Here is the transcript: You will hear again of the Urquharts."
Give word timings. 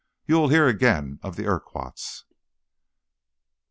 You 0.25 0.33
will 0.37 0.47
hear 0.49 0.67
again 0.67 1.19
of 1.21 1.35
the 1.35 1.43
Urquharts." 1.45 2.23